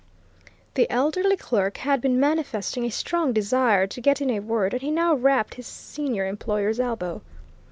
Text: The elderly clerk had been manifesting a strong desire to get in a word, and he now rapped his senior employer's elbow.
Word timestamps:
The 0.73 0.89
elderly 0.89 1.37
clerk 1.37 1.77
had 1.77 2.01
been 2.01 2.19
manifesting 2.19 2.85
a 2.85 2.89
strong 2.89 3.33
desire 3.33 3.85
to 3.85 4.01
get 4.01 4.19
in 4.19 4.31
a 4.31 4.39
word, 4.39 4.73
and 4.73 4.81
he 4.81 4.89
now 4.89 5.13
rapped 5.13 5.53
his 5.53 5.67
senior 5.67 6.25
employer's 6.25 6.79
elbow. 6.79 7.21